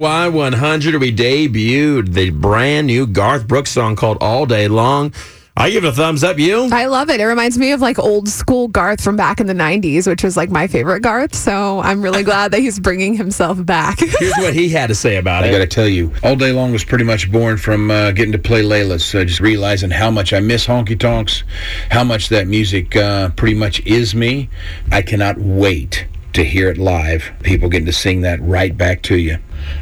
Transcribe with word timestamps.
Y100, 0.00 1.00
we 1.00 1.12
debuted 1.12 2.12
the 2.12 2.30
brand 2.30 2.86
new 2.86 3.04
Garth 3.04 3.48
Brooks 3.48 3.72
song 3.72 3.96
called 3.96 4.16
All 4.20 4.46
Day 4.46 4.68
Long. 4.68 5.12
I 5.56 5.70
give 5.70 5.82
it 5.82 5.88
a 5.88 5.92
thumbs 5.92 6.22
up. 6.22 6.38
You? 6.38 6.68
I 6.70 6.84
love 6.84 7.10
it. 7.10 7.20
It 7.20 7.24
reminds 7.24 7.58
me 7.58 7.72
of 7.72 7.80
like 7.80 7.98
old 7.98 8.28
school 8.28 8.68
Garth 8.68 9.02
from 9.02 9.16
back 9.16 9.40
in 9.40 9.48
the 9.48 9.54
90s, 9.54 10.06
which 10.06 10.22
was 10.22 10.36
like 10.36 10.50
my 10.50 10.68
favorite 10.68 11.00
Garth. 11.00 11.34
So 11.34 11.80
I'm 11.80 12.00
really 12.00 12.22
glad 12.32 12.52
that 12.52 12.60
he's 12.60 12.78
bringing 12.78 13.14
himself 13.14 13.66
back. 13.66 13.98
Here's 14.20 14.36
what 14.36 14.54
he 14.54 14.68
had 14.68 14.86
to 14.86 14.94
say 14.94 15.16
about 15.16 15.44
it, 15.44 15.48
I 15.48 15.50
got 15.50 15.58
to 15.58 15.66
tell 15.66 15.88
you, 15.88 16.12
all 16.22 16.36
day 16.36 16.52
long 16.52 16.70
was 16.70 16.84
pretty 16.84 17.02
much 17.02 17.32
born 17.32 17.56
from 17.56 17.90
uh, 17.90 18.12
getting 18.12 18.30
to 18.30 18.38
play 18.38 18.62
Layla's. 18.62 19.04
So 19.04 19.24
just 19.24 19.40
realizing 19.40 19.90
how 19.90 20.12
much 20.12 20.32
I 20.32 20.38
miss 20.38 20.64
honky 20.64 20.96
tonks, 20.96 21.42
how 21.90 22.04
much 22.04 22.28
that 22.28 22.46
music 22.46 22.94
uh, 22.94 23.30
pretty 23.30 23.54
much 23.54 23.84
is 23.84 24.14
me. 24.14 24.48
I 24.92 25.02
cannot 25.02 25.38
wait 25.38 26.06
to 26.34 26.44
hear 26.44 26.70
it 26.70 26.78
live. 26.78 27.32
People 27.42 27.68
getting 27.68 27.86
to 27.86 27.92
sing 27.92 28.20
that 28.20 28.40
right 28.40 28.76
back 28.76 29.02
to 29.02 29.16
you. 29.16 29.38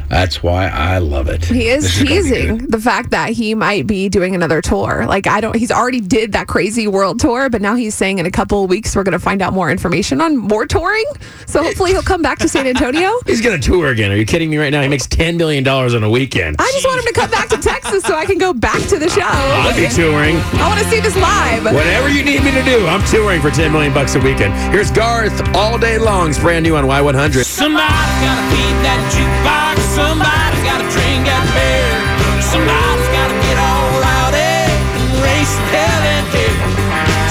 That's 0.09 0.41
why 0.41 0.67
I 0.67 0.99
love 0.99 1.27
it. 1.27 1.43
He 1.45 1.67
is 1.67 1.83
This 1.83 1.97
teasing 2.07 2.57
good. 2.59 2.71
the 2.71 2.79
fact 2.79 3.11
that 3.11 3.29
he 3.31 3.53
might 3.55 3.87
be 3.87 4.07
doing 4.09 4.35
another 4.35 4.61
tour. 4.61 5.05
Like 5.05 5.27
I 5.27 5.41
don't 5.41 5.55
he's 5.55 5.71
already 5.71 5.99
did 5.99 6.31
that 6.33 6.47
crazy 6.47 6.87
world 6.87 7.19
tour, 7.19 7.49
but 7.49 7.61
now 7.61 7.75
he's 7.75 7.93
saying 7.95 8.19
in 8.19 8.25
a 8.25 8.31
couple 8.31 8.63
of 8.63 8.69
weeks 8.69 8.95
we're 8.95 9.03
going 9.03 9.11
to 9.13 9.19
find 9.19 9.41
out 9.41 9.53
more 9.53 9.69
information 9.69 10.21
on 10.21 10.37
more 10.37 10.65
touring. 10.65 11.05
So 11.45 11.61
hopefully 11.63 11.91
he'll 11.91 12.01
come 12.01 12.21
back 12.21 12.39
to 12.39 12.47
San 12.47 12.67
Antonio. 12.67 13.11
He's 13.25 13.41
going 13.41 13.59
to 13.59 13.65
tour 13.65 13.87
again. 13.89 14.11
Are 14.11 14.15
you 14.15 14.25
kidding 14.25 14.49
me 14.49 14.57
right 14.57 14.71
now? 14.71 14.81
He 14.81 14.87
makes 14.87 15.07
$10 15.07 15.37
million 15.37 15.65
in 15.67 16.03
a 16.03 16.09
weekend. 16.09 16.55
I 16.59 16.69
just 16.73 16.85
want 16.85 16.99
him 17.01 17.05
to 17.13 17.19
come 17.19 17.31
back 17.31 17.49
to 17.49 17.57
Texas 17.87 18.03
so 18.03 18.19
I 18.19 18.25
can 18.25 18.37
go 18.37 18.51
back 18.51 18.83
to 18.91 18.99
the 18.99 19.07
show. 19.07 19.23
I'll 19.23 19.71
be 19.71 19.87
touring. 19.87 20.35
I 20.59 20.67
want 20.67 20.83
to 20.83 20.87
see 20.91 20.99
this 20.99 21.15
live. 21.15 21.63
Whatever 21.63 22.11
you 22.11 22.19
need 22.19 22.43
me 22.43 22.51
to 22.51 22.59
do, 22.63 22.85
I'm 22.85 22.99
touring 23.07 23.39
for 23.39 23.49
10 23.49 23.71
million 23.71 23.93
bucks 23.93 24.15
a 24.15 24.19
weekend. 24.19 24.51
Here's 24.75 24.91
Garth 24.91 25.39
All 25.55 25.79
Day 25.79 25.97
Long. 25.97 26.29
It's 26.29 26.39
brand 26.39 26.67
new 26.67 26.75
on 26.75 26.83
Y100. 26.83 27.47
Somebody's 27.47 28.19
gotta 28.19 28.43
feed 28.51 28.75
that 28.83 28.99
jukebox. 29.15 29.79
Somebody's 29.95 30.63
gotta 30.67 30.83
drink 30.91 31.31
that 31.31 31.47
beer. 31.55 31.95
Somebody's 32.43 33.07
gotta 33.15 33.39
get 33.39 33.55
all 33.55 33.87
rowdy 34.03 34.35
and 34.35 35.23
race 35.23 35.55
to 35.55 35.63
hell 35.71 36.03
and 36.11 36.27
dear. 36.35 36.59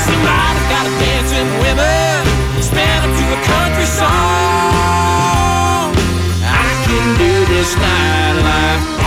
Somebody's 0.08 0.66
gotta 0.72 0.92
dance 1.04 1.36
with 1.36 1.52
women, 1.68 2.24
spin 2.64 2.96
them 3.04 3.12
to 3.12 3.24
a 3.28 3.40
country 3.44 3.88
song. 3.92 5.92
I 6.48 6.64
can 6.88 7.04
do 7.20 7.44
this 7.44 7.76
nightlife 7.76 9.05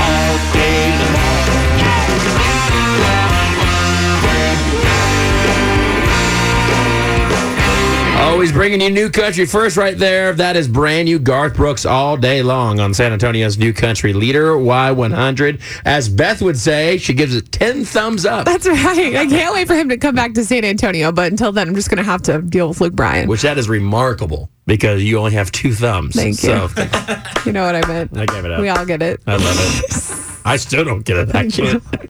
Always 8.40 8.54
bringing 8.54 8.80
you 8.80 8.90
new 8.90 9.10
country 9.10 9.46
first, 9.46 9.76
right 9.76 9.98
there. 9.98 10.32
That 10.32 10.56
is 10.56 10.70
brand 10.70 11.08
new 11.08 11.20
Garth 11.20 11.58
Brooks 11.58 11.86
all 11.86 12.16
day 12.16 12.42
long 12.42 12.80
on 12.80 12.94
San 12.94 13.12
Antonio's 13.12 13.58
new 13.58 13.74
country 13.74 14.14
leader, 14.14 14.54
Y100. 14.54 15.60
As 15.84 16.08
Beth 16.08 16.42
would 16.42 16.58
say, 16.58 16.98
she 17.00 17.14
gives 17.14 17.36
it 17.36 17.52
10 17.52 17.84
thumbs 17.84 18.26
up, 18.26 18.46
That's 18.46 18.66
right. 18.66 19.18
I 19.18 19.26
can't 19.28 19.54
wait 19.54 19.68
for 19.68 19.76
him 19.76 19.90
to 19.90 19.98
come 19.98 20.16
back 20.16 20.36
to 20.36 20.46
San 20.46 20.64
Antonio, 20.64 21.12
but 21.12 21.30
until 21.30 21.52
then 21.52 21.68
I'm 21.68 21.76
just 21.76 21.90
going 21.90 21.98
to 21.98 22.04
have 22.04 22.22
to 22.24 22.42
deal 22.42 22.70
with 22.70 22.80
Luke 22.80 22.94
Bryan. 22.94 23.28
which 23.28 23.42
that 23.42 23.58
is 23.58 23.68
remarkable 23.68 24.50
because 24.66 25.04
you 25.04 25.18
only 25.18 25.32
have 25.34 25.52
two 25.52 25.74
thumbs. 25.74 26.16
Thank 26.16 26.42
you. 26.42 26.70
So 26.70 26.70
You 27.46 27.52
know 27.52 27.66
what 27.66 27.76
I 27.76 27.86
meant. 27.90 28.18
I 28.18 28.26
gave 28.26 28.46
it 28.46 28.52
up. 28.54 28.62
We 28.62 28.70
all 28.70 28.86
get 28.86 29.02
it. 29.02 29.20
I 29.28 29.36
love 29.36 29.44
it. 29.44 30.40
I 30.46 30.56
still 30.56 30.86
don't 30.86 31.04
get 31.04 31.18
it. 31.18 31.36
I 31.36 31.50
can't. 31.50 31.84